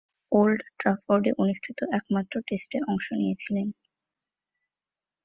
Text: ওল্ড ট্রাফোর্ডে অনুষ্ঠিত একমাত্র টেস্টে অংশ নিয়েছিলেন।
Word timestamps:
ওল্ড 0.31 0.61
ট্রাফোর্ডে 0.79 1.31
অনুষ্ঠিত 1.37 1.79
একমাত্র 1.91 2.33
টেস্টে 2.47 2.77
অংশ 2.87 3.07
নিয়েছিলেন। 3.13 3.67